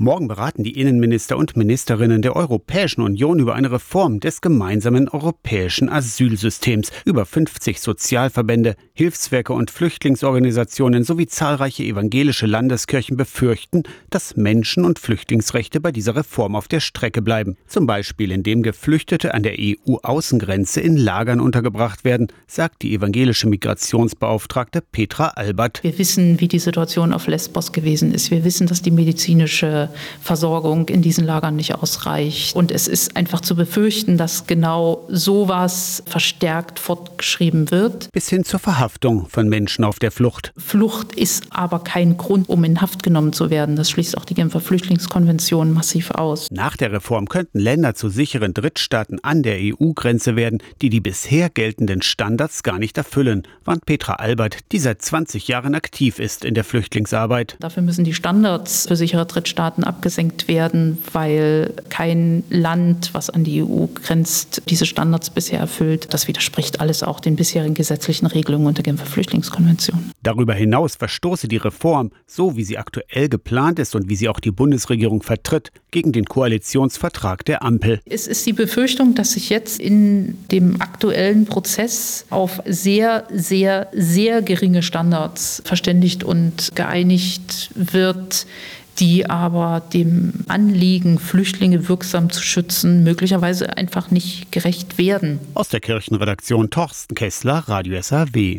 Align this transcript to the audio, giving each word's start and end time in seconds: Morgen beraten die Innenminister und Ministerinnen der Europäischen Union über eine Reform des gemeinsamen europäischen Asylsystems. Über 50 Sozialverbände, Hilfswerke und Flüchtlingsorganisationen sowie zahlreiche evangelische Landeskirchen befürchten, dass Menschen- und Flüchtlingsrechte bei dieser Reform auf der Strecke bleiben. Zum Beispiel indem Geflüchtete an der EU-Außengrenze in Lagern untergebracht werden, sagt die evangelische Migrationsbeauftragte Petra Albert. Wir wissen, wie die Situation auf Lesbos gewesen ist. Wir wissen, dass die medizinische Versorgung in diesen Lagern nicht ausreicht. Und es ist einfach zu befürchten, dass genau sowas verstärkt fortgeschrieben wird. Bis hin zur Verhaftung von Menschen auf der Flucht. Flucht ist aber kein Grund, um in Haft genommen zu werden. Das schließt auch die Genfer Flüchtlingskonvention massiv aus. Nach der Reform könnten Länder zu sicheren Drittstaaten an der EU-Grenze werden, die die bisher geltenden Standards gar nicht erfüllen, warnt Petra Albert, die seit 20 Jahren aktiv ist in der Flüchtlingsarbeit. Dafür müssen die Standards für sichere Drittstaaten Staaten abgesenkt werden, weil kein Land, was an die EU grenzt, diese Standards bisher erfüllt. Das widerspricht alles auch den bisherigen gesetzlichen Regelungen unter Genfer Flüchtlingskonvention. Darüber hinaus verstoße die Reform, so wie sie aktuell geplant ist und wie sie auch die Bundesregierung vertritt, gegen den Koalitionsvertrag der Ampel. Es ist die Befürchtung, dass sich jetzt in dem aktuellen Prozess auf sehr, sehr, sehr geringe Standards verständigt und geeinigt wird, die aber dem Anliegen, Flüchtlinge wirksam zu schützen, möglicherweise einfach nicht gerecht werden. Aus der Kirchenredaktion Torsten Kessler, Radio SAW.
Morgen 0.00 0.28
beraten 0.28 0.62
die 0.62 0.78
Innenminister 0.78 1.36
und 1.36 1.56
Ministerinnen 1.56 2.22
der 2.22 2.36
Europäischen 2.36 3.00
Union 3.00 3.40
über 3.40 3.56
eine 3.56 3.72
Reform 3.72 4.20
des 4.20 4.40
gemeinsamen 4.40 5.08
europäischen 5.08 5.88
Asylsystems. 5.88 6.92
Über 7.04 7.26
50 7.26 7.80
Sozialverbände, 7.80 8.76
Hilfswerke 8.92 9.52
und 9.52 9.72
Flüchtlingsorganisationen 9.72 11.02
sowie 11.02 11.26
zahlreiche 11.26 11.82
evangelische 11.82 12.46
Landeskirchen 12.46 13.16
befürchten, 13.16 13.82
dass 14.08 14.36
Menschen- 14.36 14.84
und 14.84 15.00
Flüchtlingsrechte 15.00 15.80
bei 15.80 15.90
dieser 15.90 16.14
Reform 16.14 16.54
auf 16.54 16.68
der 16.68 16.78
Strecke 16.78 17.20
bleiben. 17.20 17.56
Zum 17.66 17.88
Beispiel 17.88 18.30
indem 18.30 18.62
Geflüchtete 18.62 19.34
an 19.34 19.42
der 19.42 19.56
EU-Außengrenze 19.58 20.80
in 20.80 20.96
Lagern 20.96 21.40
untergebracht 21.40 22.04
werden, 22.04 22.28
sagt 22.46 22.82
die 22.82 22.94
evangelische 22.94 23.48
Migrationsbeauftragte 23.48 24.80
Petra 24.80 25.30
Albert. 25.30 25.82
Wir 25.82 25.98
wissen, 25.98 26.38
wie 26.38 26.46
die 26.46 26.60
Situation 26.60 27.12
auf 27.12 27.26
Lesbos 27.26 27.72
gewesen 27.72 28.14
ist. 28.14 28.30
Wir 28.30 28.44
wissen, 28.44 28.68
dass 28.68 28.80
die 28.80 28.92
medizinische 28.92 29.87
Versorgung 30.20 30.88
in 30.88 31.02
diesen 31.02 31.24
Lagern 31.24 31.56
nicht 31.56 31.74
ausreicht. 31.74 32.54
Und 32.54 32.70
es 32.70 32.88
ist 32.88 33.16
einfach 33.16 33.40
zu 33.40 33.56
befürchten, 33.56 34.16
dass 34.16 34.46
genau 34.46 35.04
sowas 35.08 36.02
verstärkt 36.06 36.78
fortgeschrieben 36.78 37.70
wird. 37.70 38.08
Bis 38.12 38.28
hin 38.28 38.44
zur 38.44 38.58
Verhaftung 38.58 39.28
von 39.28 39.48
Menschen 39.48 39.84
auf 39.84 39.98
der 39.98 40.10
Flucht. 40.10 40.52
Flucht 40.56 41.14
ist 41.14 41.46
aber 41.50 41.80
kein 41.80 42.16
Grund, 42.16 42.48
um 42.48 42.64
in 42.64 42.80
Haft 42.80 43.02
genommen 43.02 43.32
zu 43.32 43.50
werden. 43.50 43.76
Das 43.76 43.90
schließt 43.90 44.16
auch 44.16 44.24
die 44.24 44.34
Genfer 44.34 44.60
Flüchtlingskonvention 44.60 45.72
massiv 45.72 46.10
aus. 46.12 46.48
Nach 46.50 46.76
der 46.76 46.92
Reform 46.92 47.28
könnten 47.28 47.58
Länder 47.58 47.94
zu 47.94 48.08
sicheren 48.08 48.54
Drittstaaten 48.54 49.22
an 49.22 49.42
der 49.42 49.58
EU-Grenze 49.60 50.36
werden, 50.36 50.58
die 50.82 50.90
die 50.90 51.00
bisher 51.00 51.50
geltenden 51.50 52.02
Standards 52.02 52.62
gar 52.62 52.78
nicht 52.78 52.96
erfüllen, 52.98 53.42
warnt 53.64 53.86
Petra 53.86 54.14
Albert, 54.14 54.58
die 54.72 54.78
seit 54.78 55.02
20 55.02 55.48
Jahren 55.48 55.74
aktiv 55.74 56.18
ist 56.18 56.44
in 56.44 56.54
der 56.54 56.64
Flüchtlingsarbeit. 56.64 57.56
Dafür 57.60 57.82
müssen 57.82 58.04
die 58.04 58.14
Standards 58.14 58.86
für 58.88 58.96
sichere 58.96 59.26
Drittstaaten 59.26 59.77
Staaten 59.78 59.84
abgesenkt 59.84 60.48
werden, 60.48 60.98
weil 61.12 61.72
kein 61.88 62.42
Land, 62.50 63.10
was 63.12 63.30
an 63.30 63.44
die 63.44 63.62
EU 63.62 63.86
grenzt, 63.86 64.62
diese 64.68 64.86
Standards 64.86 65.30
bisher 65.30 65.60
erfüllt. 65.60 66.08
Das 66.12 66.28
widerspricht 66.28 66.80
alles 66.80 67.02
auch 67.02 67.20
den 67.20 67.36
bisherigen 67.36 67.74
gesetzlichen 67.74 68.26
Regelungen 68.26 68.66
unter 68.66 68.82
Genfer 68.82 69.06
Flüchtlingskonvention. 69.06 70.10
Darüber 70.22 70.54
hinaus 70.54 70.96
verstoße 70.96 71.48
die 71.48 71.56
Reform, 71.56 72.10
so 72.26 72.56
wie 72.56 72.64
sie 72.64 72.78
aktuell 72.78 73.28
geplant 73.28 73.78
ist 73.78 73.94
und 73.94 74.08
wie 74.08 74.16
sie 74.16 74.28
auch 74.28 74.40
die 74.40 74.50
Bundesregierung 74.50 75.22
vertritt, 75.22 75.70
gegen 75.90 76.12
den 76.12 76.26
Koalitionsvertrag 76.26 77.44
der 77.44 77.62
Ampel. 77.62 78.00
Es 78.04 78.26
ist 78.26 78.44
die 78.46 78.52
Befürchtung, 78.52 79.14
dass 79.14 79.32
sich 79.32 79.48
jetzt 79.48 79.80
in 79.80 80.36
dem 80.50 80.80
aktuellen 80.82 81.46
Prozess 81.46 82.26
auf 82.30 82.60
sehr, 82.66 83.26
sehr, 83.32 83.88
sehr 83.92 84.42
geringe 84.42 84.82
Standards 84.82 85.62
verständigt 85.64 86.24
und 86.24 86.72
geeinigt 86.74 87.70
wird, 87.74 88.46
die 89.00 89.28
aber 89.28 89.82
dem 89.92 90.32
Anliegen, 90.48 91.18
Flüchtlinge 91.18 91.88
wirksam 91.88 92.30
zu 92.30 92.42
schützen, 92.42 93.04
möglicherweise 93.04 93.76
einfach 93.76 94.10
nicht 94.10 94.50
gerecht 94.52 94.98
werden. 94.98 95.40
Aus 95.54 95.68
der 95.68 95.80
Kirchenredaktion 95.80 96.70
Torsten 96.70 97.14
Kessler, 97.14 97.64
Radio 97.66 98.00
SAW. 98.00 98.56